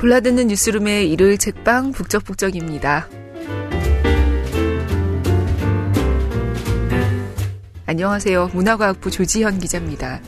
[0.00, 3.06] 골라듣는 뉴스룸의 일요일 책방 북적북적입니다.
[7.84, 8.48] 안녕하세요.
[8.54, 10.22] 문화과학부 조지현 기자입니다.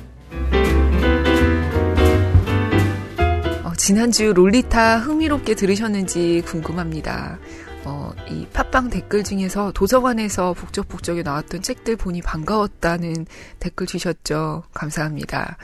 [3.65, 7.39] 어, 지난주 롤리타 흥미롭게 들으셨는지 궁금합니다.
[7.87, 13.25] 어, 이 팟빵 댓글 중에서 도서관에서 북적북적에 나왔던 책들 보니 반가웠다는
[13.59, 14.65] 댓글 주셨죠.
[14.75, 15.57] 감사합니다.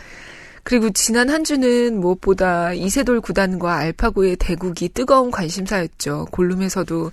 [0.69, 6.27] 그리고 지난 한 주는 무엇보다 이세돌 구단과 알파고의 대국이 뜨거운 관심사였죠.
[6.31, 7.11] 골룸에서도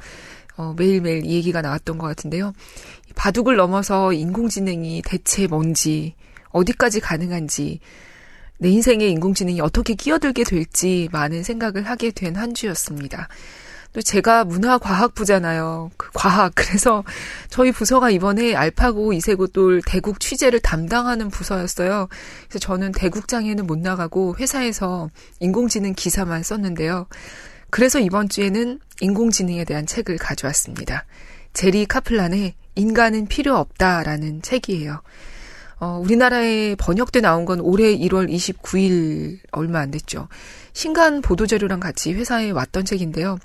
[0.57, 2.51] 어, 매일매일 이 얘기가 나왔던 것 같은데요.
[3.15, 6.15] 바둑을 넘어서 인공지능이 대체 뭔지,
[6.49, 7.79] 어디까지 가능한지,
[8.57, 13.29] 내 인생에 인공지능이 어떻게 끼어들게 될지 많은 생각을 하게 된 한 주였습니다.
[13.95, 15.89] 또 제가 문화과학부잖아요.
[15.95, 16.51] 그 과학.
[16.55, 17.05] 그래서
[17.49, 22.09] 저희 부서가 이번에 알파고 이세고돌 대국 취재를 담당하는 부서였어요.
[22.49, 27.07] 그래서 저는 대국장에는 못 나가고 회사에서 인공지능 기사만 썼는데요.
[27.69, 31.05] 그래서 이번 주에는 인공지능에 대한 책을 가져왔습니다.
[31.53, 35.01] 제리 카플란의 인간은 필요 없다라는 책이에요.
[35.79, 40.27] 어, 우리나라에 번역돼 나온 건 올해 1월 29일 얼마 안 됐죠.
[40.73, 43.39] 신간 보도자료랑 같이 회사에 왔던 책인데요.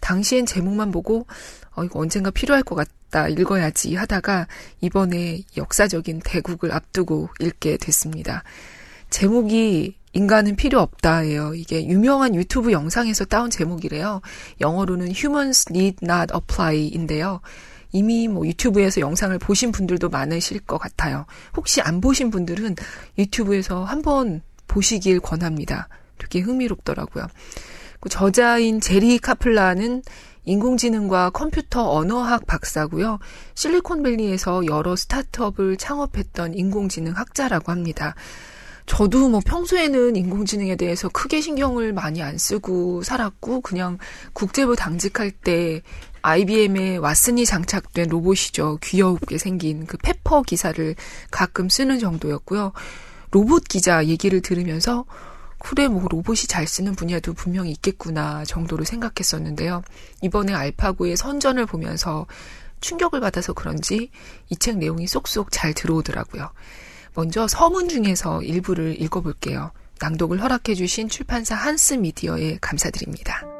[0.00, 1.26] 당시엔 제목만 보고
[1.74, 4.46] 어, 이거 언젠가 필요할 것 같다, 읽어야지 하다가
[4.80, 8.42] 이번에 역사적인 대국을 앞두고 읽게 됐습니다.
[9.10, 11.54] 제목이 인간은 필요 없다예요.
[11.54, 14.20] 이게 유명한 유튜브 영상에서 따온 제목이래요.
[14.60, 17.40] 영어로는 Humans Need Not Apply인데요.
[17.92, 21.24] 이미 뭐 유튜브에서 영상을 보신 분들도 많으실 것 같아요.
[21.56, 22.76] 혹시 안 보신 분들은
[23.16, 25.88] 유튜브에서 한번 보시길 권합니다.
[26.18, 27.26] 되게 흥미롭더라고요.
[28.00, 30.02] 그 저자인 제리 카플라는
[30.44, 33.18] 인공지능과 컴퓨터 언어학 박사고요.
[33.54, 38.14] 실리콘밸리에서 여러 스타트업을 창업했던 인공지능 학자라고 합니다.
[38.86, 43.98] 저도 뭐 평소에는 인공지능에 대해서 크게 신경을 많이 안 쓰고 살았고 그냥
[44.32, 45.82] 국제부 당직할 때
[46.22, 48.78] IBM에 왓슨이 장착된 로봇이죠.
[48.82, 50.94] 귀엽게 생긴 그 페퍼 기사를
[51.30, 52.72] 가끔 쓰는 정도였고요.
[53.30, 55.04] 로봇 기자 얘기를 들으면서
[55.58, 59.82] 그래, 뭐, 로봇이 잘 쓰는 분야도 분명히 있겠구나 정도로 생각했었는데요.
[60.22, 62.26] 이번에 알파고의 선전을 보면서
[62.80, 64.10] 충격을 받아서 그런지
[64.50, 66.50] 이 책 내용이 쏙쏙 잘 들어오더라고요.
[67.14, 69.72] 먼저 서문 중에서 일부를 읽어볼게요.
[70.00, 73.57] 낭독을 허락해주신 출판사 한스 미디어에 감사드립니다.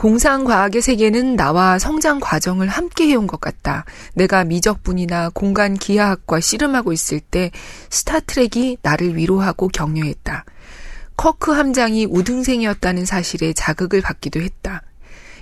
[0.00, 3.84] 공상과학의 세계는 나와 성장 과정을 함께 해온 것 같다.
[4.14, 7.50] 내가 미적분이나 공간 기하학과 씨름하고 있을 때
[7.90, 10.46] 스타트렉이 나를 위로하고 격려했다.
[11.18, 14.80] 커크 함장이 우등생이었다는 사실에 자극을 받기도 했다.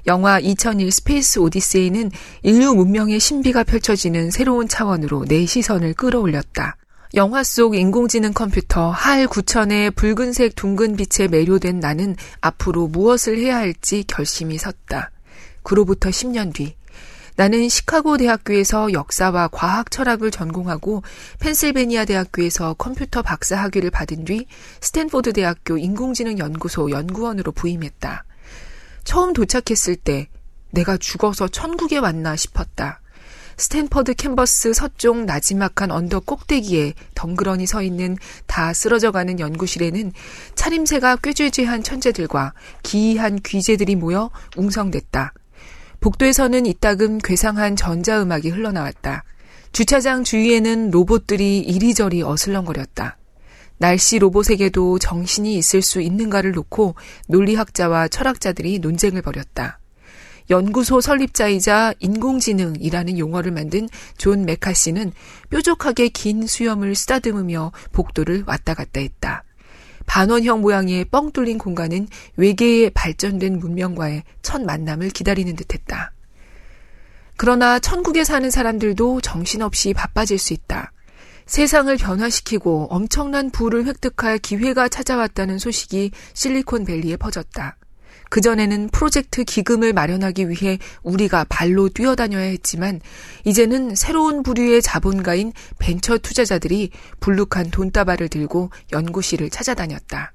[0.09, 2.11] 영화 2001 스페이스 오디세이는
[2.43, 6.77] 인류 문명의 신비가 펼쳐지는 새로운 차원으로 내 시선을 끌어올렸다.
[7.15, 14.05] 영화 속 인공지능 컴퓨터 할 9천의 붉은색 둥근 빛에 매료된 나는 앞으로 무엇을 해야 할지
[14.07, 15.11] 결심이 섰다.
[15.63, 16.77] 그로부터 10년 뒤
[17.37, 21.03] 나는 시카고 대학교에서 역사와 과학 철학을 전공하고
[21.39, 24.47] 펜실베니아 대학교에서 컴퓨터 박사 학위를 받은 뒤
[24.83, 28.25] 스탠포드 대학교 인공지능 연구소 연구원으로 부임했다.
[29.05, 30.29] 처음 도착했을 때
[30.73, 33.01] 내가 죽어서 천국에 왔나 싶었다.
[33.59, 40.13] 스탠퍼드 캠퍼스 서쪽 나지막한 언덕 꼭대기에 덩그러니 서 있는 다 쓰러져가는 연구실에는
[40.55, 42.55] 차림새가 꾀죄죄한 천재들과
[42.85, 45.35] 기이한 귀재들이 모여 웅성댔다.
[46.01, 49.25] 복도에서는 이따금 괴상한 전자음악이 흘러나왔다.
[49.73, 53.19] 주차장 주위에는 로봇들이 이리저리 어슬렁거렸다.
[53.79, 56.95] 날씨 로봇에게도 정신이 있을 수 있는가를 놓고
[57.27, 59.81] 논리학자와 철학자들이 논쟁을 벌였다.
[60.51, 65.13] 연구소 설립자이자 인공지능이라는 용어를 만든 존 매카시는
[65.51, 69.45] 뾰족하게 긴 수염을 쓰다듬으며 복도를 왔다 갔다 했다.
[70.07, 76.13] 반원형 모양의 뻥 뚫린 공간은 외계의 발전된 문명과의 첫 만남을 기다리는 듯 했다.
[77.37, 80.93] 그러나 천국에 사는 사람들도 정신없이 바빠질 수 있다.
[81.47, 87.77] 세상을 변화시키고 엄청난 부를 획득할 기회가 찾아왔다는 소식이 실리콘밸리에 퍼졌다.
[88.29, 93.01] 그전에는 프로젝트 기금을 마련하기 위해 우리가 발로 뛰어다녀야 했지만
[93.45, 96.91] 이제는 새로운 부류의 자본가인 벤처 투자자들이
[97.21, 100.33] 불룩한 돈다발을 들고 연구실을 찾아다녔다.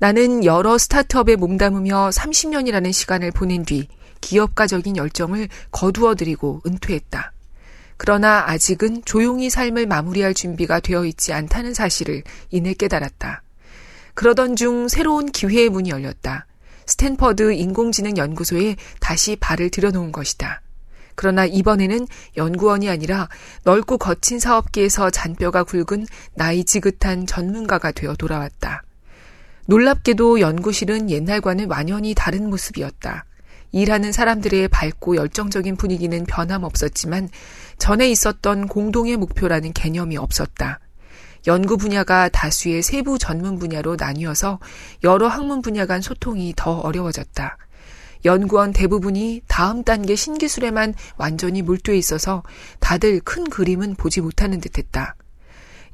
[0.00, 3.88] 나는 여러 스타트업에 몸담으며 30년이라는 시간을 보낸 뒤
[4.20, 7.32] 기업가적인 열정을 거두어들이고 은퇴했다.
[7.96, 13.42] 그러나 아직은 조용히 삶을 마무리할 준비가 되어 있지 않다는 사실을 이내 깨달았다.
[14.14, 16.47] 그러던 중 새로운 기회의 문이 열렸다.
[16.88, 20.62] 스탠퍼드 인공지능 연구소에 다시 발을 들여놓은 것이다.
[21.14, 22.06] 그러나 이번에는
[22.36, 23.28] 연구원이 아니라
[23.64, 28.84] 넓고 거친 사업계에서 잔뼈가 굵은 나이 지긋한 전문가가 되어 돌아왔다.
[29.66, 33.26] 놀랍게도 연구실은 옛날과는 완연히 다른 모습이었다.
[33.70, 37.28] 일하는 사람들의 밝고 열정적인 분위기는 변함없었지만
[37.76, 40.80] 전에 있었던 공동의 목표라는 개념이 없었다.
[41.46, 44.58] 연구 분야가 다수의 세부 전문 분야로 나뉘어서
[45.04, 47.56] 여러 학문 분야 간 소통이 더 어려워졌다.
[48.24, 52.42] 연구원 대부분이 다음 단계 신기술에만 완전히 몰두해 있어서
[52.80, 55.14] 다들 큰 그림은 보지 못하는 듯 했다.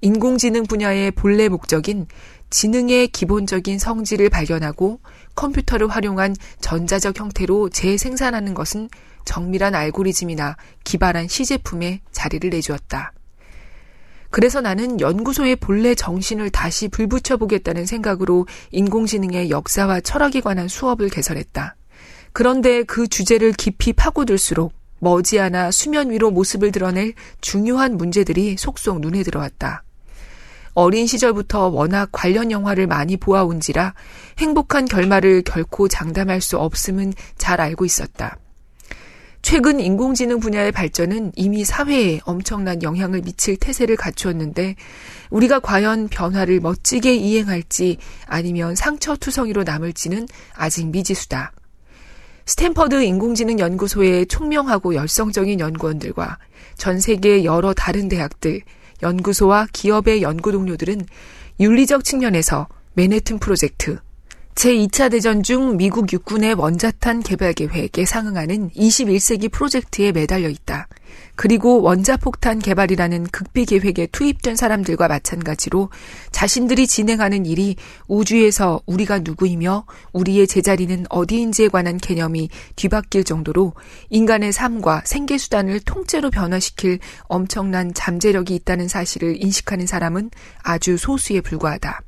[0.00, 2.06] 인공지능 분야의 본래 목적인
[2.50, 5.00] 지능의 기본적인 성질을 발견하고
[5.34, 8.88] 컴퓨터를 활용한 전자적 형태로 재생산하는 것은
[9.24, 13.12] 정밀한 알고리즘이나 기발한 시제품에 자리를 내주었다.
[14.34, 21.76] 그래서 나는 연구소의 본래 정신을 다시 불붙여 보겠다는 생각으로 인공지능의 역사와 철학에 관한 수업을 개설했다.
[22.32, 29.84] 그런데 그 주제를 깊이 파고들수록 머지않아 수면 위로 모습을 드러낼 중요한 문제들이 속속 눈에 들어왔다.
[30.72, 33.94] 어린 시절부터 워낙 관련 영화를 많이 보아온지라
[34.38, 38.38] 행복한 결말을 결코 장담할 수 없음은 잘 알고 있었다.
[39.44, 44.74] 최근 인공지능 분야의 발전은 이미 사회에 엄청난 영향을 미칠 태세를 갖추었는데
[45.28, 51.52] 우리가 과연 변화를 멋지게 이행할지 아니면 상처투성이로 남을지는 아직 미지수다.
[52.46, 56.38] 스탠퍼드 인공지능 연구소의 총명하고 열성적인 연구원들과
[56.78, 58.62] 전 세계 여러 다른 대학들,
[59.02, 61.02] 연구소와 기업의 연구 동료들은
[61.60, 63.98] 윤리적 측면에서 맨해튼 프로젝트,
[64.54, 70.86] 제2차 대전 중 미국 육군의 원자탄 개발 계획에 상응하는 21세기 프로젝트에 매달려 있다.
[71.34, 75.90] 그리고 원자폭탄 개발이라는 극비 계획에 투입된 사람들과 마찬가지로
[76.30, 77.74] 자신들이 진행하는 일이
[78.06, 83.74] 우주에서 우리가 누구이며 우리의 제자리는 어디인지에 관한 개념이 뒤바뀔 정도로
[84.10, 90.30] 인간의 삶과 생계수단을 통째로 변화시킬 엄청난 잠재력이 있다는 사실을 인식하는 사람은
[90.62, 92.03] 아주 소수에 불과하다.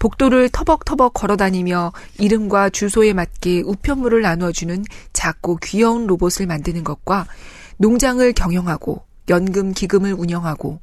[0.00, 7.26] 복도를 터벅터벅 걸어다니며 이름과 주소에 맞게 우편물을 나누어주는 작고 귀여운 로봇을 만드는 것과
[7.76, 10.80] 농장을 경영하고 연금 기금을 운영하고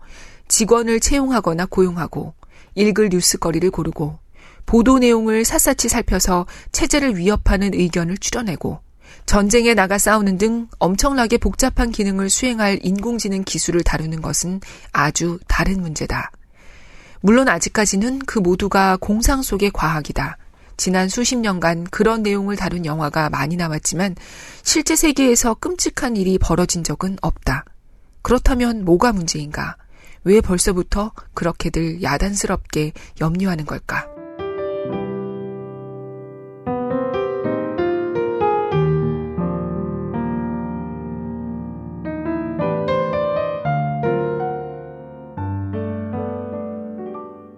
[0.47, 2.35] 직원을 채용하거나 고용하고
[2.75, 4.19] 읽을 뉴스거리를 고르고
[4.65, 8.79] 보도 내용을 샅샅이 살펴서 체제를 위협하는 의견을 추려내고
[9.25, 14.61] 전쟁에 나가 싸우는 등 엄청나게 복잡한 기능을 수행할 인공지능 기술을 다루는 것은
[14.91, 16.31] 아주 다른 문제다.
[17.21, 20.37] 물론 아직까지는 그 모두가 공상 속의 과학이다.
[20.77, 24.15] 지난 수십 년간 그런 내용을 다룬 영화가 많이 나왔지만
[24.61, 27.65] 실제 세계에서 끔찍한 일이 벌어진 적은 없다.
[28.21, 29.77] 그렇다면 뭐가 문제인가?
[30.23, 32.91] 왜 벌써부터 그렇게들 야단스럽게
[33.21, 34.16] 염려하는 걸까?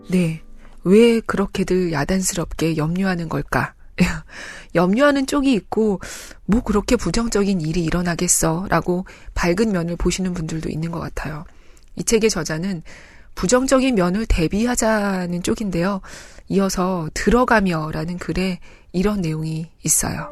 [0.10, 0.42] 네.
[0.84, 3.74] 왜 그렇게들 야단스럽게 염려하는 걸까?
[4.76, 6.00] 염려하는 쪽이 있고,
[6.46, 8.68] 뭐 그렇게 부정적인 일이 일어나겠어?
[8.70, 11.46] 라고 밝은 면을 보시는 분들도 있는 것 같아요.
[11.96, 12.82] 이 책의 저자는
[13.36, 16.02] 부정적인 면을 대비하자는 쪽인데요.
[16.48, 18.60] 이어서 들어가며 라는 글에
[18.92, 20.32] 이런 내용이 있어요.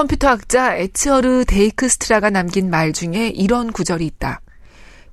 [0.00, 4.40] 컴퓨터학자 에츠허르 데이크스트라가 남긴 말 중에 이런 구절이 있다.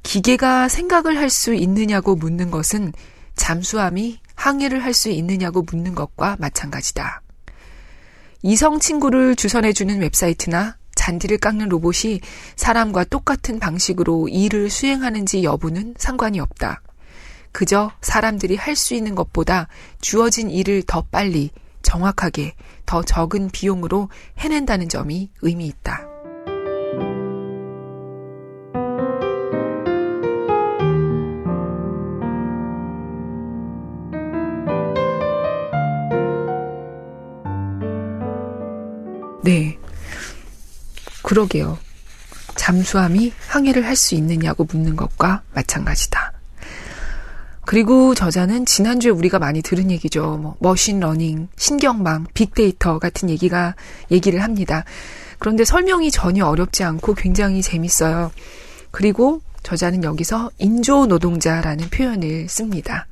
[0.02, 2.94] 기계가 생각을 할 수 있느냐고 묻는 것은
[3.36, 7.22] 잠수함이 항해를 할 수 있느냐고 묻는 것과 마찬가지다.
[8.44, 12.22] 이성 친구를 주선해주는 웹사이트나 잔디를 깎는 로봇이
[12.56, 16.82] 사람과 똑같은 방식으로 일을 수행하는지 여부는 상관이 없다.
[17.52, 19.68] 그저 사람들이 할 수 있는 것보다
[20.00, 21.52] 주어진 일을 더 빨리,
[21.88, 22.54] 정확하게,
[22.86, 26.06] 더 적은 비용으로 해낸다는 점이 의미 있다.
[39.46, 39.78] 네.
[41.24, 41.78] 그러게요.
[42.58, 46.17] 잠수함이 항해를 할 수 있느냐고 묻는 것과 마찬가지다.
[47.68, 50.38] 그리고 저자는 지난주에 우리가 많이 들은 얘기죠.
[50.38, 53.76] 뭐 machine learning, 신경망, 빅데이터 같은 얘기가
[54.10, 54.86] 얘기를 합니다.
[55.38, 58.32] 그런데 설명이 전혀 어렵지 않고 굉장히 재밌어요.
[58.92, 63.06] 그리고 저자는 여기서 인조 노동자라는 표현을 씁니다.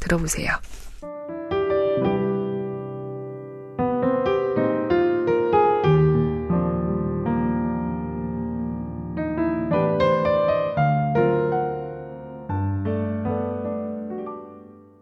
[0.00, 0.50] 들어보세요.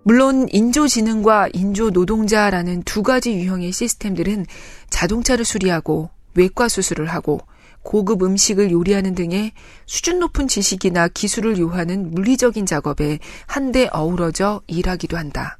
[0.09, 4.47] 물론 인조지능과 인조노동자라는 두 가지 유형의 시스템들은
[4.88, 7.43] 자동차를 수리하고 외과 수술을 하고
[7.83, 9.53] 고급 음식을 요리하는 등의
[9.85, 15.59] 수준 높은 지식이나 기술을 요하는 물리적인 작업에 한데 어우러져 일하기도 한다.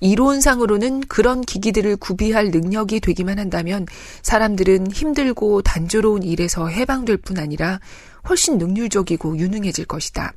[0.00, 3.86] 이론상으로는 그런 기기들을 구비할 능력이 되기만 한다면
[4.22, 7.78] 사람들은 힘들고 단조로운 일에서 해방될 뿐 아니라
[8.28, 10.32] 훨씬 능률적이고 유능해질 것이다.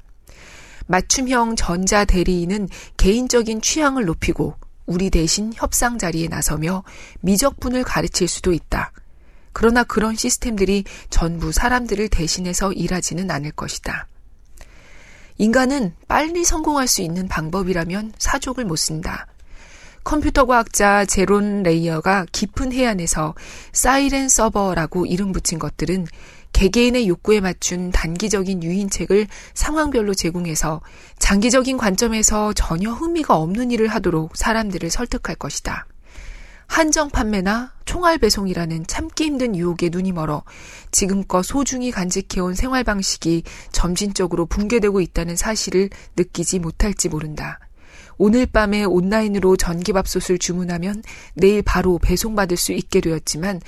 [0.87, 6.83] 맞춤형 전자 대리인은 개인적인 취향을 높이고 우리 대신 협상 자리에 나서며
[7.21, 8.91] 미적분을 가르칠 수도 있다.
[9.51, 14.07] 그러나 그런 시스템들이 전부 사람들을 대신해서 일하지는 않을 것이다.
[15.37, 19.27] 인간은 빨리 성공할 수 있는 방법이라면 사족을 못 쓴다.
[20.03, 23.33] 컴퓨터 과학자 재런 러니어가 깊은 혜안에서
[23.73, 26.05] 사이렌 서버라고 이름 붙인 것들은
[26.55, 30.79] 개개인의 욕구에 맞춘 단기적인 유인책을 상황별로 제공해서
[31.19, 35.85] 장기적인 관점에서 전혀 흥미가 없는 일을 하도록 사람들을 설득할 것이다.
[36.67, 40.43] 한정 판매나 총알 배송이라는 참기 힘든 유혹에 눈이 멀어
[40.91, 43.43] 지금껏 소중히 간직해온 생활 방식이
[43.73, 47.59] 점진적으로 붕괴되고 있다는 사실을 느끼지 못할지 모른다.
[48.17, 53.59] 오늘 밤에 온라인으로 전기밥솥을 주문하면 내일 바로 배송받을 수 있게 되었지만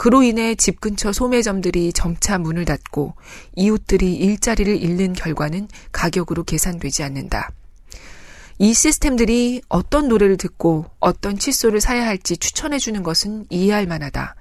[0.00, 3.16] 그로 인해 집 근처 소매점들이 점차 문을 닫고
[3.54, 7.50] 이웃들이 일자리를 잃는 결과는 가격으로 계산되지 않는다.
[8.58, 14.36] 이 시스템들이 어떤 노래를 듣고 어떤 칫솔을 사야 할지 추천해 주는 것은 이해할 만하다.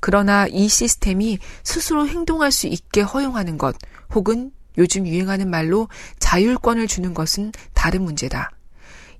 [0.00, 3.76] 그러나 이 시스템이 스스로 행동할 수 있게 허용하는 것
[4.12, 5.86] 혹은 요즘 유행하는 말로
[6.18, 8.50] 자율권을 주는 것은 다른 문제다.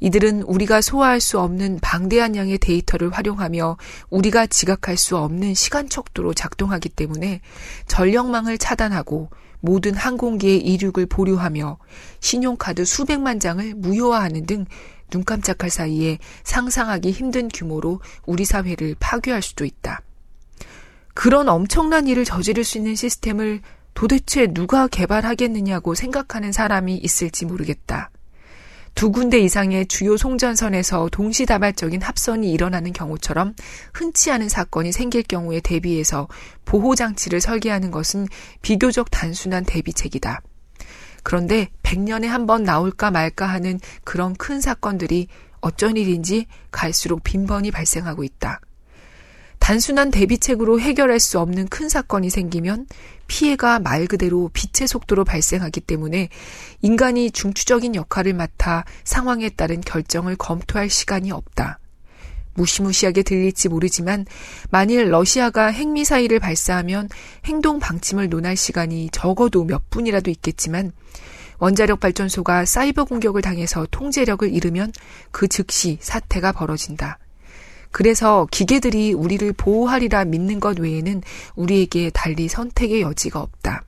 [0.01, 3.77] 이들은 우리가 소화할 수 없는 방대한 양의 데이터를 활용하며
[4.11, 7.41] 우리가 지각할 수 없는 시간 척도로 작동하기 때문에
[7.87, 11.79] 전력망을 차단하고 모든 항공기의 이륙을 보류하며
[12.21, 14.67] 신용카드 수백만 장을 무효화하는 등
[15.11, 20.03] 눈 깜짝할 사이에 상상하기 힘든 규모로 우리 사회를 파괴할 수도 있다.
[21.15, 23.61] 그런 엄청난 일을 저지를 수 있는 시스템을
[23.95, 28.11] 도대체 누가 개발하겠느냐고 생각하는 사람이 있을지 모르겠다.
[28.95, 33.55] 두 군데 이상의 주요 송전선에서 동시다발적인 합선이 일어나는 경우처럼
[33.95, 36.29] 흔치 않은 사건이 생길 경우에 대비해서
[36.65, 38.27] 보호장치를 설계하는 것은
[38.63, 40.41] 비교적 단순한 대비책이다.
[41.23, 45.29] 그런데 100년에 한 번 나올까 말까 하는 그런 큰 사건들이
[45.61, 48.61] 어쩐 일인지 갈수록 빈번히 발생하고 있다.
[49.69, 52.87] 단순한 대비책으로 해결할 수 없는 큰 사건이 생기면
[53.27, 56.31] 피해가 말 그대로 빛의 속도로 발생하기 때문에
[56.81, 61.81] 인간이 중추적인 역할을 맡아 상황에 따른 결정을 검토할 시간이 없다.
[62.55, 64.25] 무시무시하게 들릴지 모르지만
[64.71, 67.11] 만일 러시아가 핵미사일을 발사하면
[67.45, 70.93] 행동 방침을 논할 시간이 적어도 몇 분이라도 있겠지만
[71.59, 74.93] 원자력 발전소가 사이버 공격을 당해서 통제력을 잃으면
[75.31, 77.19] 그 즉시 사태가 벌어진다.
[77.91, 81.23] 그래서 기계들이 우리를 보호하리라 믿는 것 외에는
[81.57, 83.85] 우리에게 달리 선택의 여지가 없다.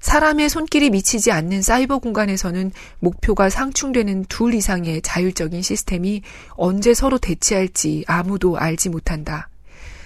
[0.00, 8.04] 사람의 손길이 미치지 않는 사이버 공간에서는 목표가 상충되는 둘 이상의 자율적인 시스템이 언제 서로 대치할지
[8.08, 9.48] 아무도 알지 못한다.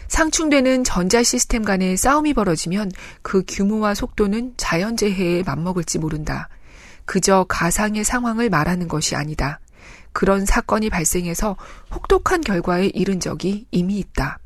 [0.08, 2.92] 상충되는 전자 시스템 간의 싸움이 벌어지면
[3.22, 6.48] 그 규모와 속도는 자연재해에 맞먹을지 모른다.
[7.06, 9.60] 그저 가상의 상황을 말하는 것이 아니다.
[10.16, 11.58] 그런 사건이 발생해서
[11.94, 14.38] 혹독한 결과에 이른 적이 이미 있다.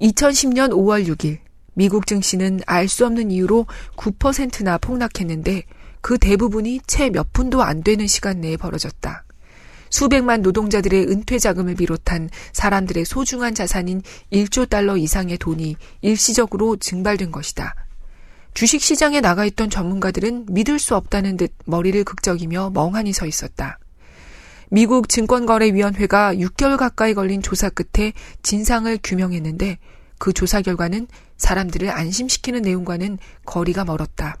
[0.00, 1.38] 2010년 5월 6일
[1.74, 5.62] 미국 증시는 알 수 없는 이유로 9%나 폭락했는데
[6.00, 9.24] 그 대부분이 채 몇 분도 안 되는 시간 내에 벌어졌다.
[9.88, 17.76] 수백만 노동자들의 은퇴 자금을 비롯한 사람들의 소중한 자산인 1조 달러 이상의 돈이 일시적으로 증발된 것이다.
[18.52, 23.78] 주식 시장에 나가 있던 전문가들은 믿을 수 없다는 듯 머리를 극적이며 멍하니 서 있었다.
[24.74, 29.76] 미국 증권거래위원회가 6개월 가까이 걸린 조사 끝에 진상을 규명했는데
[30.16, 34.38] 그 조사 결과는 사람들을 안심시키는 내용과는 거리가 멀었다.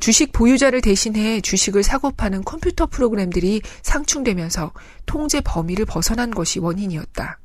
[0.00, 4.72] 주식 보유자를 대신해 주식을 사고 파는 컴퓨터 프로그램들이 상충되면서
[5.06, 7.38] 통제 범위를 벗어난 것이 원인이었다.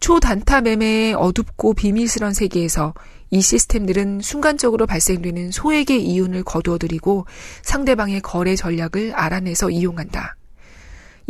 [0.00, 2.92] 초단타 매매의 어둡고 비밀스런 세계에서
[3.30, 7.26] 이 시스템들은 순간적으로 발생되는 소액의 이윤을 거두어들이고
[7.62, 10.38] 상대방의 거래 전략을 알아내서 이용한다.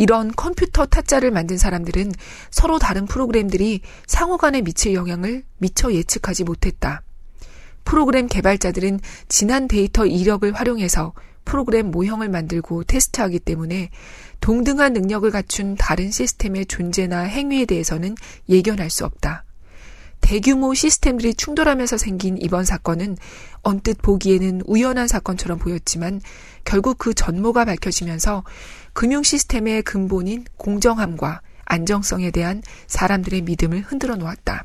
[0.03, 2.13] 이런 컴퓨터 타짜를 만든 사람들은
[2.51, 7.03] 서로 다른 프로그램들이 상호 간에 미칠 영향을 미처 예측하지 못했다.
[7.85, 11.13] 프로그램 개발자들은 지난 데이터 이력을 활용해서
[11.45, 13.91] 프로그램 모형을 만들고 테스트하기 때문에
[14.41, 18.17] 동등한 능력을 갖춘 다른 시스템의 존재나 행위에 대해서는
[18.49, 19.45] 예견할 수 없다.
[20.23, 23.17] 대규모 시스템들이 충돌하면서 생긴 이번 사건은
[23.63, 26.21] 언뜻 보기에는 우연한 사건처럼 보였지만
[26.65, 28.45] 결국 그 전모가 밝혀지면서
[28.93, 34.65] 금융 시스템의 근본인 공정함과 안정성에 대한 사람들의 믿음을 흔들어 놓았다.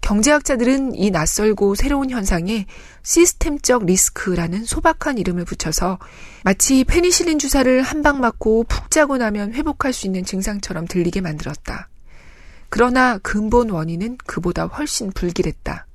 [0.00, 2.66] 경제학자들은 이 낯설고 새로운 현상에
[3.02, 5.98] 시스템적 리스크라는 소박한 이름을 붙여서
[6.42, 11.88] 마치 페니실린 주사를 한 방 맞고 푹 자고 나면 회복할 수 있는 증상처럼 들리게 만들었다.
[12.70, 15.86] 그러나 근본 원인은 그보다 훨씬 불길했다.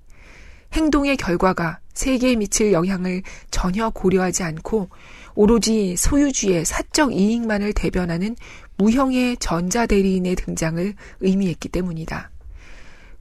[0.73, 4.89] 행동의 결과가 세계에 미칠 영향을 전혀 고려하지 않고
[5.35, 8.35] 오로지 소유주의 사적 이익만을 대변하는
[8.77, 12.31] 무형의 전자대리인의 등장을 의미했기 때문이다.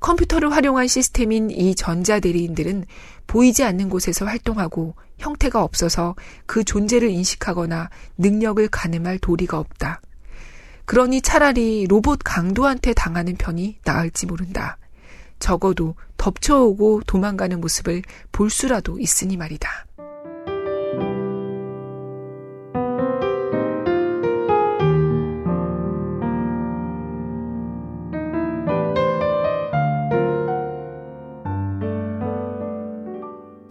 [0.01, 2.85] 컴퓨터를 활용한 시스템인 이 전자대리인들은
[3.27, 6.15] 보이지 않는 곳에서 활동하고 형태가 없어서
[6.47, 10.01] 그 존재를 인식하거나 능력을 가늠할 도리가 없다.
[10.85, 14.77] 그러니 차라리 로봇 강도한테 당하는 편이 나을지 모른다.
[15.39, 19.87] 적어도 덮쳐오고 도망가는 모습을 볼 수라도 있으니 말이다.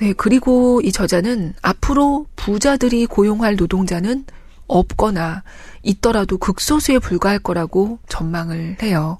[0.03, 4.25] 네, 그리고 이 저자는 앞으로 부자들이 고용할 노동자는
[4.67, 5.43] 없거나
[5.81, 9.19] 있더라도 극소수에 불과할 거라고 전망을 해요.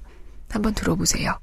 [0.50, 1.38] 한번 들어보세요.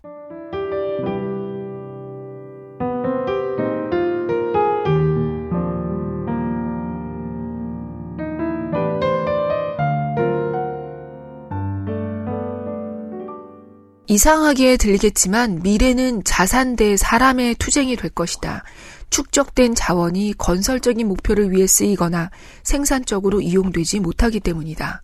[14.12, 18.62] 이상하게 들리겠지만 미래는 자산 대 사람의 투쟁이 될 것이다.
[19.10, 22.30] 축적된 자원이 건설적인 목표를 위해 쓰이거나
[22.62, 25.02] 생산적으로 이용되지 못하기 때문이다.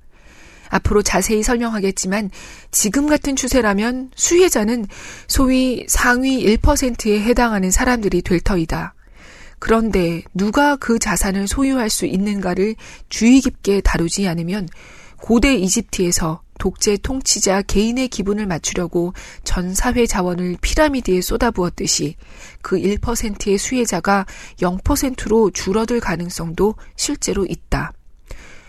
[0.68, 2.32] 앞으로 자세히 설명하겠지만
[2.72, 4.88] 지금 같은 추세라면 수혜자는
[5.30, 8.94] 소위 상위 1%에 해당하는 사람들이 될 터이다.
[9.58, 12.76] 그런데 누가 그 자산을 소유할 수 있는가를
[13.08, 14.68] 주의 깊게 다루지 않으면
[15.16, 22.16] 고대 이집트에서 독재 통치자 개인의 기분을 맞추려고 전 사회 자원을 피라미드에 쏟아부었듯이
[22.62, 24.26] 그 1%의 수혜자가
[24.60, 27.94] 0%로 줄어들 가능성도 실제로 있다.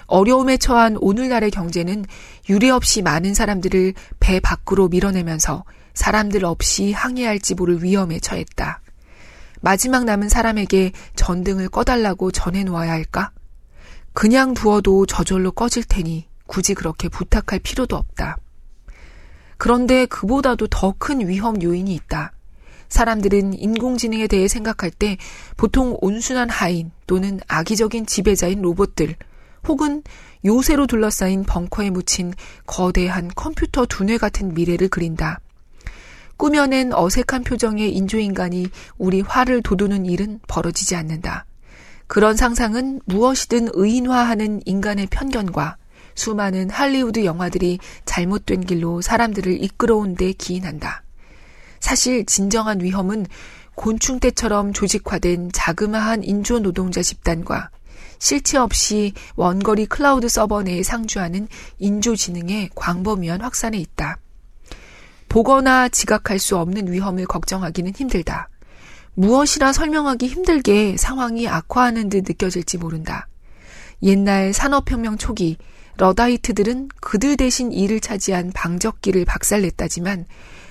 [0.07, 2.05] 어려움에 처한 오늘날의 경제는
[2.49, 8.81] 유례없이 많은 사람들을 배 밖으로 밀어내면서 사람들 없이 항해할지 모를 위험에 처했다.
[9.61, 13.33] 마지막 남은 사람에게 전등을 꺼달라고 전해놓아야 할까?
[14.13, 18.39] 그냥 두어도 저절로 꺼질 테니 굳이 그렇게 부탁할 필요도 없다.
[19.57, 22.33] 그런데 그보다도 더 큰 위험 요인이 있다.
[22.89, 25.19] 사람들은 인공지능에 대해 생각할 때
[25.57, 29.15] 보통 온순한 하인 또는 악의적인 지배자인 로봇들
[29.67, 30.03] 혹은
[30.45, 32.33] 요새로 둘러싸인 벙커에 묻힌
[32.67, 35.41] 거대한 컴퓨터 두뇌 같은 미래를 그린다.
[36.37, 41.45] 꾸며낸 어색한 표정의 인조인간이 우리 화를 돋우는 일은 벌어지지 않는다.
[42.07, 45.77] 그런 상상은 무엇이든 의인화하는 인간의 편견과
[46.19, 51.03] 수많은 할리우드 영화들이 잘못된 길로 사람들을 이끌어온 데 기인한다.
[51.81, 53.27] 사실 진정한 위험은
[53.75, 57.71] 곤충 떼처럼 조직화된 자그마한 인조 노동자 집단과
[58.19, 61.47] 실체 없이 원거리 클라우드 서버 내에 상주하는
[61.79, 64.19] 인조지능의 광범위한 확산에 있다.
[65.29, 68.49] 보거나 지각할 수 없는 위험을 걱정하기는 힘들다.
[69.15, 73.29] 무엇이라 설명하기 힘들게 상황이 악화하는 듯 느껴질지 모른다.
[74.03, 75.57] 옛날 산업혁명 초기
[75.99, 80.27] 러다이트들은 그들 대신 일을 차지한 방적기를 박살냈다지만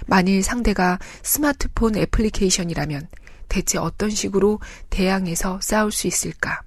[0.08, 3.08] 만일 상대가 스마트폰 애플리케이션이라면
[3.50, 4.60] 대체 어떤 식으로
[4.90, 6.62] 대항해서 싸울 수 있을까?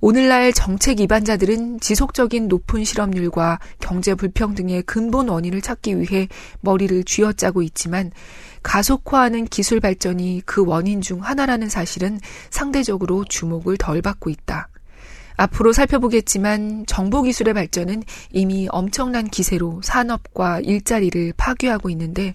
[0.00, 6.28] 오늘날 정책 위반자들은 지속적인 높은 실업률과 경제 불평등의 근본 원인을 찾기 위해
[6.60, 8.10] 머리를 쥐어짜고 있지만
[8.62, 14.68] 가속화하는 기술 발전이 그 원인 중 하나라는 사실은 상대적으로 주목을 덜 받고 있다.
[15.36, 22.34] 앞으로 살펴보겠지만 정보 기술의 발전은 이미 엄청난 기세로 산업과 일자리를 파괴하고 있는데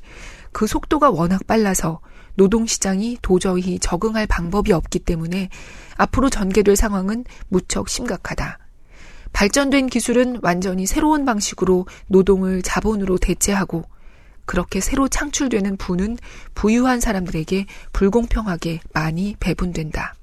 [0.52, 2.00] 그 속도가 워낙 빨라서
[2.36, 5.50] 노동시장이 도저히 적응할 방법이 없기 때문에
[5.98, 8.60] 앞으로 전개될 상황은 무척 심각하다.
[9.34, 13.84] 발전된 기술은 완전히 새로운 방식으로 노동을 자본으로 대체하고
[14.46, 16.18] 그렇게 새로 창출되는 부는
[16.56, 20.16] 부유한 사람들에게 불공평하게 많이 배분된다.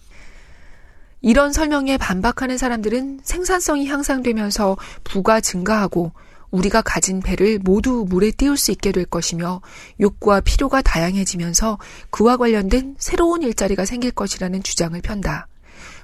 [1.20, 6.12] 이런 설명에 반박하는 사람들은 생산성이 향상되면서 부가 증가하고
[6.50, 9.60] 우리가 가진 배를 모두 물에 띄울 수 있게 될 것이며
[10.00, 11.78] 욕구와 필요가 다양해지면서
[12.10, 15.48] 그와 관련된 새로운 일자리가 생길 것이라는 주장을 편다.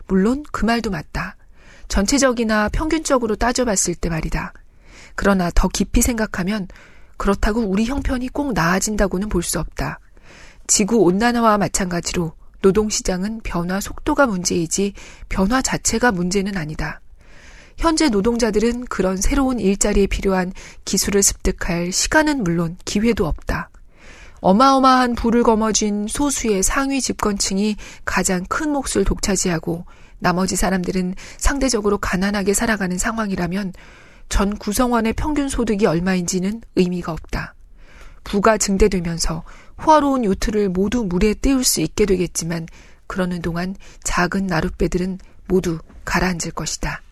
[0.06, 1.36] 물론 그 말도 맞다.
[1.88, 4.52] 전체적이나 평균적으로 따져봤을 때 말이다.
[5.14, 6.68] 그러나 더 깊이 생각하면
[7.16, 10.00] 그렇다고 우리 형편이 꼭 나아진다고는 볼 수 없다.
[10.66, 12.32] 지구 온난화와 마찬가지로
[12.64, 14.94] 노동시장은 변화 속도가 문제이지
[15.28, 17.00] 변화 자체가 문제는 아니다.
[17.76, 20.52] 현재 노동자들은 그런 새로운 일자리에 필요한
[20.86, 23.68] 기술을 습득할 시간은 물론 기회도 없다.
[24.40, 29.84] 어마어마한 부를 거머쥔 소수의 상위 집권층이 가장 큰 몫을 독차지하고
[30.18, 33.74] 나머지 사람들은 상대적으로 가난하게 살아가는 상황이라면
[34.30, 37.54] 전 구성원의 평균 소득이 얼마인지는 의미가 없다.
[38.22, 39.44] 부가 증대되면서
[39.82, 42.66] 호화로운 요트를 모두 물에 띄울 수 있게 되겠지만
[43.06, 47.02] 그러는 동안 작은 나룻배들은 모두 가라앉을 것이다.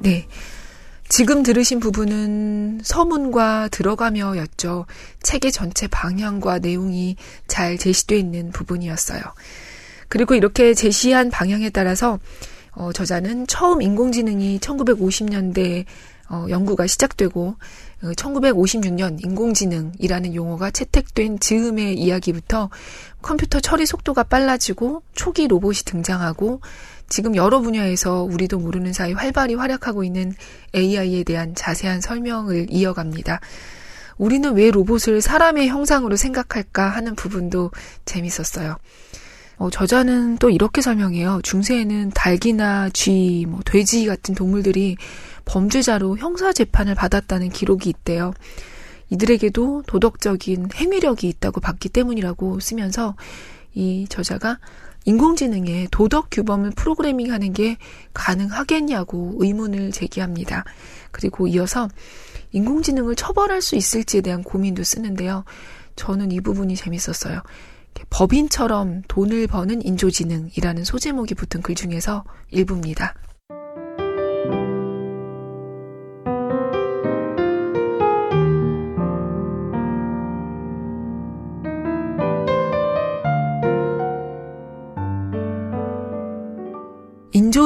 [0.00, 0.28] 네.
[1.08, 2.55] 지금 들으신 부분은
[2.86, 4.86] 서문과 들어가며였죠.
[5.20, 7.16] 책의 전체 방향과 내용이
[7.48, 9.20] 잘 제시되어 있는 부분이었어요.
[10.08, 12.20] 그리고 이렇게 제시한 방향에 따라서
[12.70, 15.84] 어, 저자는 처음 인공지능이 1950년대
[16.28, 17.56] 어, 연구가 시작되고
[18.02, 22.70] 1956년 어, 인공지능이라는 용어가 채택된 즈음의 이야기부터
[23.20, 26.60] 컴퓨터 처리 속도가 빨라지고 초기 로봇이 등장하고
[27.08, 30.34] 지금 여러 분야에서 우리도 모르는 사이 활발히 활약하고 있는
[30.74, 33.40] AI에 대한 자세한 설명을 이어갑니다.
[34.18, 37.70] 우리는 왜 로봇을 사람의 형상으로 생각할까 하는 부분도
[38.04, 38.76] 재밌었어요.
[39.58, 41.40] 어, 저자는 또 이렇게 설명해요.
[41.42, 44.96] 중세에는 닭이나 쥐, 뭐 돼지 같은 동물들이
[45.44, 48.34] 범죄자로 형사 재판을 받았다는 기록이 있대요.
[49.08, 53.14] 이들에게도 도덕적인 행위력이 있다고 봤기 때문이라고 쓰면서
[53.74, 54.58] 이 저자가
[55.06, 57.78] 인공지능의 도덕 규범을 프로그래밍 하는 게
[58.12, 60.64] 가능하겠냐고 의문을 제기합니다.
[61.12, 61.88] 그리고 이어서
[62.52, 65.44] 인공지능을 처벌할 수 있을지에 대한 고민도 쓰는데요.
[65.94, 67.42] 저는 이 부분이 재밌었어요.
[68.10, 73.14] 법인처럼 돈을 버는 인조지능이라는 소제목이 붙은 글 중에서 일부입니다.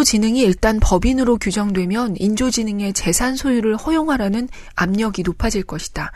[0.00, 6.10] 인조지능이 일단 법인으로 규정되면 인조지능의 재산 소유를 허용하라는 압력이 높아질 것이다.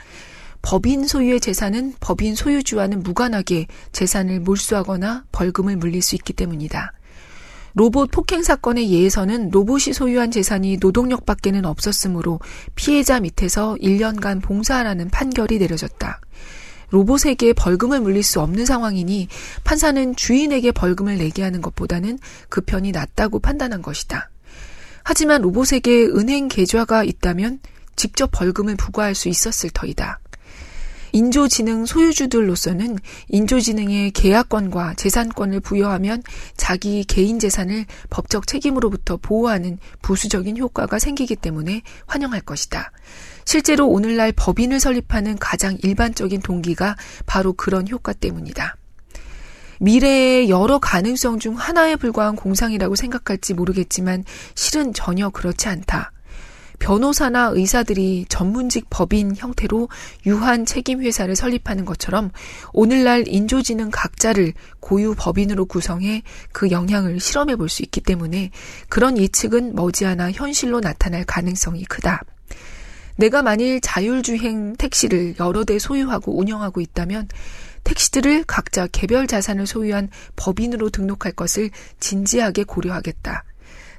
[0.62, 6.94] 법인 소유의 재산은 법인 소유주와는 무관하게 재산을 몰수하거나 벌금을 물릴 수 있기 때문이다.
[7.74, 12.40] 로봇 폭행 사건의 예에서는 로봇이 소유한 재산이 노동력 밖에는 없었으므로
[12.76, 16.20] 피해자 밑에서 1년간 봉사하라는 판결이 내려졌다.
[16.94, 19.26] 로봇에게 벌금을 물릴 수 없는 상황이니
[19.64, 24.30] 판사는 주인에게 벌금을 내게 하는 것보다는 그 편이 낫다고 판단한 것이다.
[25.02, 27.58] 하지만 로봇에게 은행 계좌가 있다면
[27.96, 30.20] 직접 벌금을 부과할 수 있었을 터이다.
[31.10, 36.22] 인조지능 소유주들로서는 인조지능의 계약권과 재산권을 부여하면
[36.56, 42.90] 자기 개인 재산을 법적 책임으로부터 보호하는 부수적인 효과가 생기기 때문에 환영할 것이다.
[43.44, 48.76] 실제로 오늘날 법인을 설립하는 가장 일반적인 동기가 바로 그런 효과 때문이다.
[49.80, 56.12] 미래의 여러 가능성 중 하나에 불과한 공상이라고 생각할지 모르겠지만 실은 전혀 그렇지 않다.
[56.80, 59.88] 변호사나 의사들이 전문직 법인 형태로
[60.26, 62.30] 유한 책임 회사를 설립하는 것처럼
[62.72, 68.50] 오늘날 인조지능 각자를 고유 법인으로 구성해 그 영향을 실험해 볼 수 있기 때문에
[68.88, 72.22] 그런 예측은 머지않아 현실로 나타날 가능성이 크다.
[73.16, 77.28] 내가 만일 자율주행 택시를 여러 대 소유하고 운영하고 있다면
[77.84, 83.44] 택시들을 각자 개별 자산을 소유한 법인으로 등록할 것을 진지하게 고려하겠다.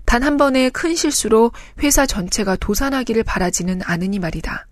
[0.05, 1.51] 단 한 번의 큰 실수로
[1.81, 4.67] 회사 전체가 도산하기를 바라지는 않으니 말이다.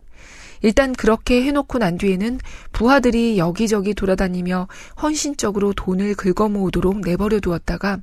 [0.62, 2.40] 일단 그렇게 해놓고 난 뒤에는
[2.72, 4.68] 부하들이 여기저기 돌아다니며
[5.02, 8.00] 헌신적으로 돈을 긁어모으도록 내버려 두었다가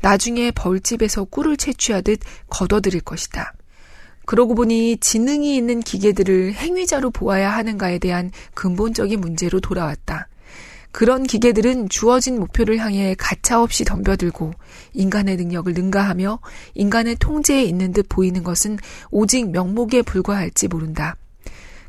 [0.00, 3.52] 나중에 벌집에서 꿀을 채취하듯 걷어들일 것이다.
[4.30, 10.28] 그러고 보니 지능이 있는 기계들을 행위자로 보아야 하는가에 대한 근본적인 문제로 돌아왔다.
[10.92, 14.52] 그런 기계들은 주어진 목표를 향해 가차없이 덤벼들고
[14.92, 16.38] 인간의 능력을 능가하며
[16.74, 18.78] 인간의 통제에 있는 듯 보이는 것은
[19.10, 21.16] 오직 명목에 불과할지 모른다.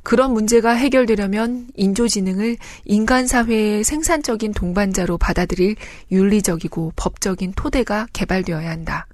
[0.02, 5.76] 그런 문제가 해결되려면 인조지능을 인간 사회의 생산적인 동반자로 받아들일
[6.12, 9.06] 윤리적이고 법적인 토대가 개발되어야 한다.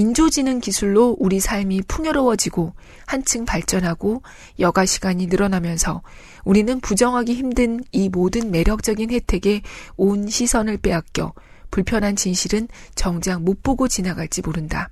[0.00, 2.72] 인조지능 기술로 우리 삶이 풍요로워지고
[3.04, 4.22] 한층 발전하고
[4.58, 6.00] 여가 시간이 늘어나면서
[6.42, 9.60] 우리는 부정하기 힘든 이 모든 매력적인 혜택에
[9.98, 11.34] 온 시선을 빼앗겨
[11.70, 14.88] 불편한 진실은 정작 못 보고 지나갈지 모른다.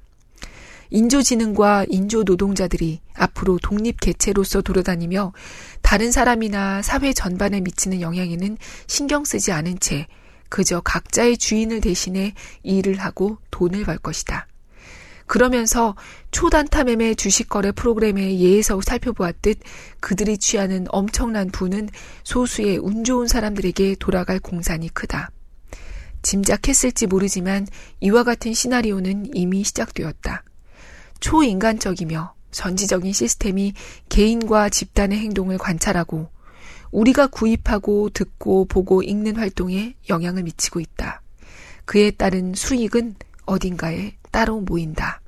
[0.90, 5.32] 인조지능과 인조 노동자들이 앞으로 독립 개체로서 돌아다니며
[5.80, 10.06] 다른 사람이나 사회 전반에 미치는 영향에는 신경 쓰지 않은 채
[10.50, 14.46] 그저 각자의 주인을 대신해 일을 하고 돈을 벌 것이다.
[15.28, 15.94] 그러면서
[16.30, 19.60] 초단타 매매 주식 거래 프로그램의 예에서 살펴보았듯
[20.00, 21.90] 그들이 취하는 엄청난 부는
[22.24, 25.30] 소수의 운 좋은 사람들에게 돌아갈 공산이 크다.
[26.22, 27.66] 짐작했을지 모르지만
[28.00, 30.42] 이와 같은 시나리오는 이미 시작되었다.
[31.20, 33.74] 초인간적이며 전지적인 시스템이
[34.08, 36.30] 개인과 집단의 행동을 관찰하고
[36.90, 41.20] 우리가 구입하고 듣고 보고 읽는 활동에 영향을 미치고 있다.
[41.84, 45.20] 그에 따른 수익은 어딘가에 따로 모인다.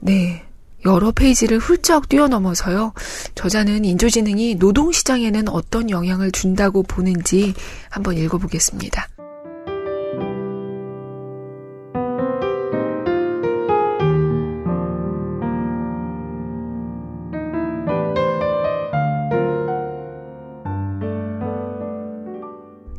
[0.00, 0.44] 네.
[0.84, 2.92] 여러 페이지를 훌쩍 뛰어넘어서요.
[3.34, 7.54] 저자는 인조지능이 노동시장에는 어떤 영향을 준다고 보는지
[7.90, 9.08] 한번 읽어보겠습니다.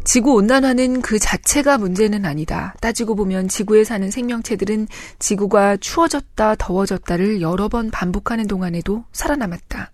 [0.07, 2.73] 지구 온난화는 그 자체가 문제는 아니다.
[2.79, 4.87] 따지고 보면 지구에 사는 생명체들은
[5.19, 9.91] 지구가 추워졌다, 더워졌다를 여러 번 반복하는 동안에도 살아남았다.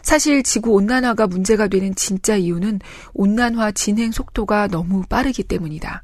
[0.00, 2.80] 사실 지구 온난화가 문제가 되는 진짜 이유는
[3.12, 6.02] 온난화 진행 속도가 너무 빠르기 때문이다.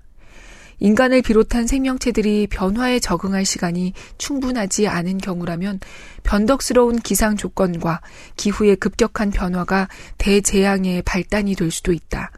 [0.80, 5.80] 인간을 비롯한 생명체들이 변화에 적응할 시간이 충분하지 않은 경우라면
[6.22, 8.02] 변덕스러운 기상 조건과
[8.36, 12.30] 기후의 급격한 변화가 대재앙의 발단이 될 수도 있다.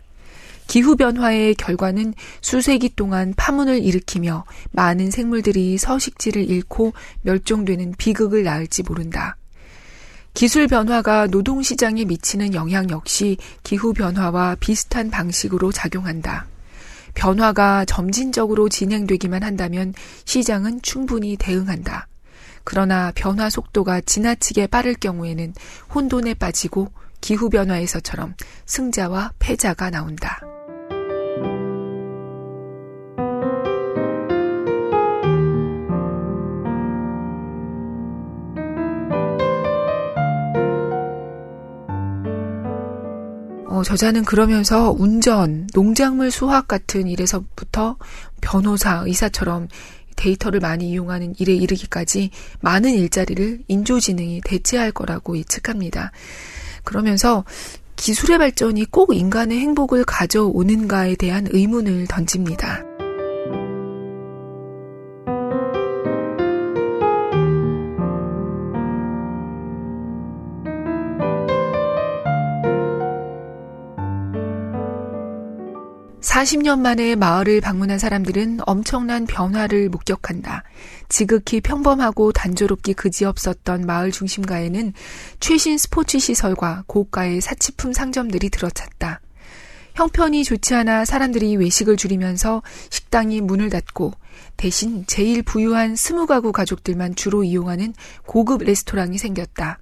[0.66, 9.36] 기후변화의 결과는 수세기 동안 파문을 일으키며 많은 생물들이 서식지를 잃고 멸종되는 비극을 낳을지 모른다.
[10.34, 16.46] 기술 변화가 노동시장에 미치는 영향 역시 기후변화와 비슷한 방식으로 작용한다.
[17.14, 22.08] 변화가 점진적으로 진행되기만 한다면 시장은 충분히 대응한다.
[22.64, 25.54] 그러나 변화 속도가 지나치게 빠를 경우에는
[25.94, 28.34] 혼돈에 빠지고 기후변화에서처럼
[28.66, 30.40] 승자와 패자가 나온다.
[43.74, 47.96] 어, 저자는 그러면서 운전, 농작물 수확 같은 일에서부터
[48.40, 49.66] 변호사, 의사처럼
[50.14, 56.12] 데이터를 많이 이용하는 일에 이르기까지 많은 일자리를 인조지능이 대체할 거라고 예측합니다.
[56.84, 57.44] 그러면서
[57.96, 62.93] 기술의 발전이 꼭 인간의 행복을 가져오는가에 대한 의문을 던집니다.
[76.24, 80.64] 40년 만에 마을을 방문한 사람들은 엄청난 변화를 목격한다.
[81.10, 84.94] 지극히 평범하고 단조롭기 그지없었던 마을 중심가에는
[85.38, 89.20] 최신 스포츠 시설과 고가의 사치품 상점들이 들어찼다.
[89.96, 94.12] 형편이 좋지 않아 사람들이 외식을 줄이면서 식당이 문을 닫고
[94.56, 97.92] 대신 제일 부유한 스무 가구 가족들만 주로 이용하는
[98.26, 99.78] 고급 레스토랑이 생겼다.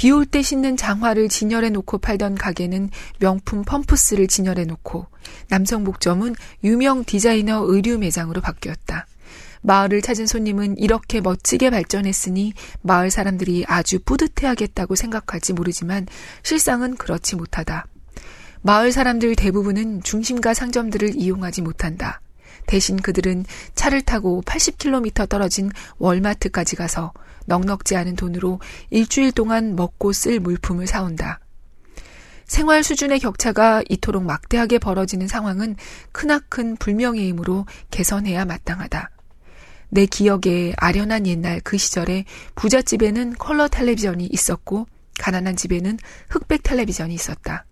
[0.00, 5.06] 비 올때 씻는 장화를 진열해 놓고 팔던 가게는 명품 펌프스를 진열해 놓고
[5.48, 6.34] 남성 복점은
[6.64, 9.06] 유명 디자이너 의류 매장으로 바뀌었다.
[9.60, 16.06] 마을을 찾은 손님은 이렇게 멋지게 발전했으니 마을 사람들이 아주 뿌듯해하겠다고 생각할지 모르지만
[16.42, 17.86] 실상은 그렇지 못하다.
[18.62, 22.22] 마을 사람들 대부분은 중심가 상점들을 이용하지 못한다.
[22.66, 27.12] 대신 그들은 차를 타고 80km 떨어진 월마트까지 가서
[27.46, 31.40] 넉넉지 않은 돈으로 일주일 동안 먹고 쓸 물품을 사온다.
[32.44, 35.76] 생활 수준의 격차가 이토록 막대하게 벌어지는 상황은
[36.10, 39.10] 크나큰 불명예이므로 개선해야 마땅하다.
[39.90, 42.24] 내 기억에 아련한 옛날 그 시절에
[42.56, 44.86] 부잣집에는 컬러 텔레비전이 있었고
[45.18, 45.98] 가난한 집에는
[46.28, 47.66] 흑백 텔레비전이 있었다.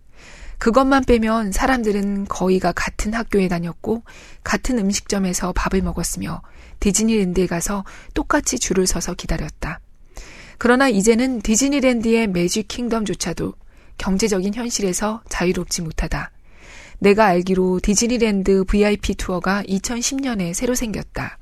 [0.59, 4.03] 그것만 빼면 사람들은 거의가 같은 학교에 다녔고
[4.43, 6.41] 같은 음식점에서 밥을 먹었으며
[6.79, 9.79] 디즈니랜드에 가서 똑같이 줄을 서서 기다렸다.
[10.57, 13.53] 그러나 이제는 디즈니랜드의 매직 킹덤조차도
[13.97, 16.31] 경제적인 현실에서 자유롭지 못하다.
[16.99, 21.37] 내가 알기로 디즈니랜드 VIP 투어가 2010년에 새로 생겼다.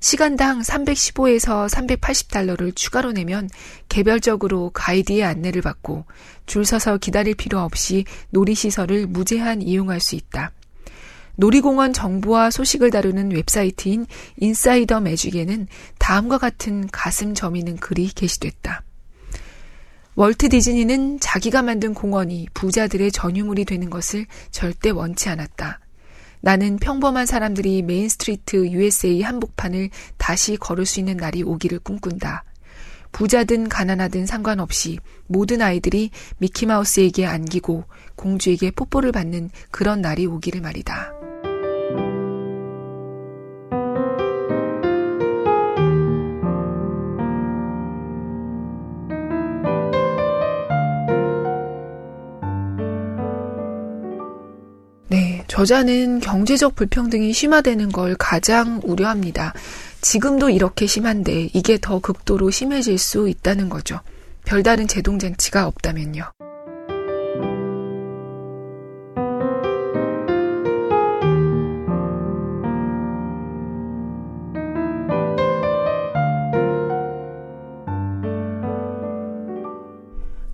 [0.00, 3.48] 시간당 315에서 380달러를 추가로 내면
[3.88, 6.06] 개별적으로 가이드의 안내를 받고
[6.44, 10.50] 줄 서서 기다릴 필요 없이 놀이시설을 무제한 이용할 수 있다.
[11.36, 14.06] 놀이공원 정보와 소식을 다루는 웹사이트인
[14.38, 15.66] 인사이더 매직에는
[15.98, 18.82] 다음과 같은 가슴 저미는 글이 게시됐다.
[20.14, 25.80] 월트 디즈니는 자기가 만든 공원이 부자들의 전유물이 되는 것을 절대 원치 않았다.
[26.42, 32.44] 나는 평범한 사람들이 메인스트리트 USA 한복판을 다시 걸을 수 있는 날이 오기를 꿈꾼다.
[33.12, 37.84] 부자든 가난하든 상관없이 모든 아이들이 미키마우스에게 안기고
[38.16, 41.12] 공주에게 뽀뽀를 받는 그런 날이 오기를 말이다.
[55.08, 59.52] 네, 저자는 경제적 불평등이 심화되는 걸 가장 우려합니다.
[60.02, 64.00] 지금도 이렇게 심한데 이게 더 극도로 심해질 수 있다는 거죠.
[64.44, 66.32] 별다른 제동장치가 없다면요.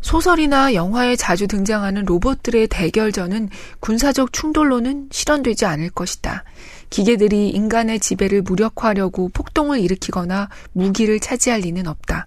[0.02, 3.48] 소설이나 영화에 자주 등장하는 로봇들의 대결전은
[3.80, 6.44] 군사적 충돌로는 실현되지 않을 것이다.
[6.90, 12.26] 기계들이 인간의 지배를 무력화하려고 폭동을 일으키거나 무기를 차지할 리는 없다.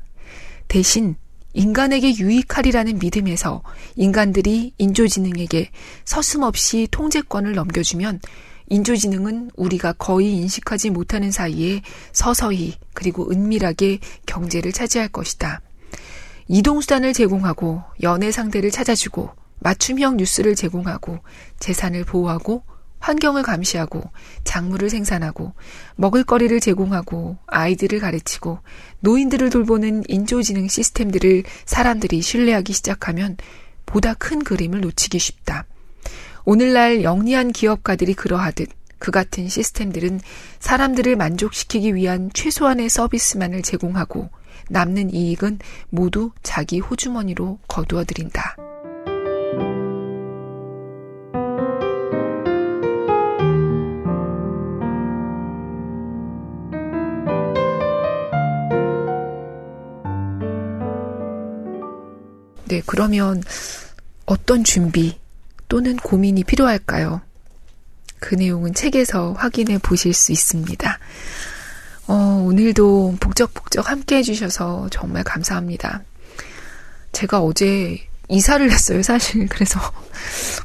[0.67, 1.15] 대신
[1.54, 3.62] 인간에게 유익하리라는 믿음에서
[3.95, 5.71] 인간들이 인조지능에게
[6.06, 8.19] 서슴없이 통제권을 넘겨주면
[8.69, 11.82] 인조지능은 우리가 거의 인식하지 못하는 사이에
[12.13, 15.62] 서서히 그리고 은밀하게 경제를 차지할 것이다.
[16.47, 21.19] 이동수단을 제공하고 연애 상대를 찾아주고 맞춤형 뉴스를 제공하고
[21.60, 22.63] 재산을 보호하고
[23.02, 24.04] 환경을 감시하고
[24.44, 25.54] 작물을 생산하고
[25.96, 28.60] 먹을거리를 제공하고 아이들을 가르치고
[29.02, 33.38] 노인들을 돌보는 인조지능 시스템들을 사람들이 신뢰하기 시작하면
[33.86, 35.66] 보다 큰 그림을 놓치기 쉽다.
[36.46, 40.22] 오늘날 영리한 기업가들이 그러하듯 그 같은 시스템들은
[40.60, 44.30] 사람들을 만족시키기 위한 최소한의 서비스만을 제공하고
[44.70, 45.60] 남는 이익은
[45.90, 48.61] 모두 자기 호주머니로 거두어 들인다.
[62.72, 63.44] 네, 그러면
[64.26, 65.20] 어떤 준비
[65.68, 67.20] 또는 고민이 필요할까요?
[68.22, 71.00] 그 내용은 책에서 확인해 보실 수 있습니다.
[72.08, 72.14] 어,
[72.48, 76.02] 오늘도 복적복적 함께 해주셔서 정말 감사합니다.
[77.12, 79.48] 제가 어제 이사를 했어요, 사실.
[79.52, 79.78] 그래서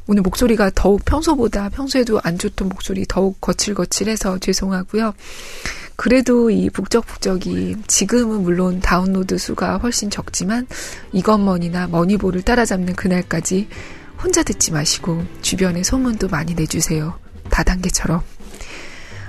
[0.06, 5.12] 오늘 목소리가 더욱 평소보다 평소에도 안 좋던 목소리 더욱 거칠거칠해서 죄송하고요.
[5.96, 10.66] 그래도 이 북적북적이 지금은 물론 다운로드 수가 훨씬 적지만
[11.12, 13.68] 이것머니나 머니볼을 따라잡는 그날까지
[14.22, 17.18] 혼자 듣지 마시고 주변에 소문도 많이 내주세요.
[17.50, 18.22] 다단계처럼.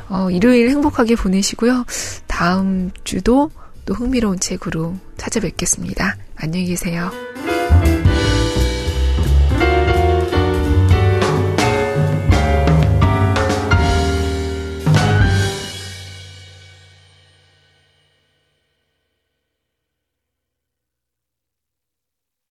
[0.09, 1.85] 어, 일요일 행복하게 보내시고요.
[2.27, 3.51] 다음 주도
[3.85, 6.17] 또 흥미로운 책으로 찾아뵙겠습니다.
[6.35, 7.11] 안녕히 계세요.